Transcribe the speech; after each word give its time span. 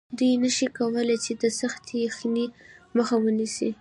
دوی 0.17 0.31
نشي 0.43 0.67
کولی 0.77 1.17
چې 1.25 1.31
د 1.41 1.43
سختې 1.59 1.95
یخنۍ 2.07 2.47
مخه 2.97 3.15
ونیسي 3.21 3.69